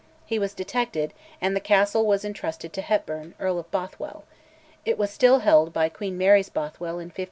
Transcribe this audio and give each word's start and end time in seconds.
He 0.25 0.39
was 0.39 0.55
detected, 0.55 1.13
and 1.39 1.55
the 1.55 1.59
castle 1.59 2.07
was 2.07 2.25
intrusted 2.25 2.73
to 2.73 2.81
a 2.81 2.83
Hepburn, 2.83 3.35
Earl 3.39 3.59
of 3.59 3.69
Bothwell; 3.69 4.23
it 4.83 4.97
was 4.97 5.11
still 5.11 5.41
held 5.41 5.71
by 5.73 5.89
Queen 5.89 6.17
Mary's 6.17 6.49
Bothwell 6.49 6.93
in 6.97 7.09
1567. 7.13 7.19